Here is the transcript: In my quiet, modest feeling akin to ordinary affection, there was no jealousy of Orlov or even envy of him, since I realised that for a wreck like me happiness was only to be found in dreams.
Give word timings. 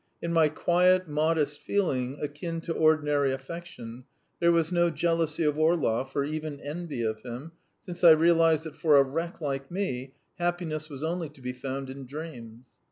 In 0.19 0.33
my 0.33 0.49
quiet, 0.49 1.07
modest 1.07 1.61
feeling 1.61 2.17
akin 2.23 2.59
to 2.61 2.73
ordinary 2.73 3.31
affection, 3.33 4.05
there 4.39 4.51
was 4.51 4.71
no 4.71 4.89
jealousy 4.89 5.43
of 5.43 5.59
Orlov 5.59 6.15
or 6.15 6.23
even 6.23 6.59
envy 6.59 7.03
of 7.03 7.21
him, 7.21 7.51
since 7.81 8.03
I 8.03 8.09
realised 8.09 8.63
that 8.63 8.75
for 8.75 8.97
a 8.97 9.03
wreck 9.03 9.41
like 9.41 9.69
me 9.69 10.15
happiness 10.39 10.89
was 10.89 11.03
only 11.03 11.29
to 11.29 11.41
be 11.43 11.53
found 11.53 11.91
in 11.91 12.07
dreams. 12.07 12.71